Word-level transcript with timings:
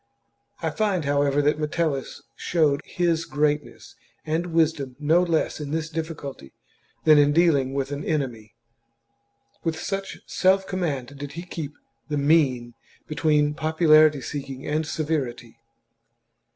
I 0.63 0.71
find, 0.71 1.05
how 1.05 1.19
chap 1.21 1.27
ever, 1.27 1.41
that 1.43 1.59
Metellus 1.59 2.23
showed 2.35 2.81
his 2.83 3.23
greatness 3.25 3.93
and 4.25 4.47
wisdom 4.47 4.95
no 4.97 5.21
less 5.21 5.59
in 5.59 5.69
this 5.69 5.91
difficulty 5.91 6.53
than 7.03 7.19
in 7.19 7.33
dealing 7.33 7.75
with 7.75 7.91
an 7.91 8.03
enemy; 8.03 8.55
with 9.63 9.79
such 9.79 10.17
self 10.25 10.65
command 10.65 11.15
did 11.19 11.33
he 11.33 11.43
keep 11.43 11.73
the 12.09 12.17
mean 12.17 12.73
between 13.05 13.53
popularity 13.53 14.21
seeking 14.21 14.65
and 14.65 14.87
severity. 14.87 15.59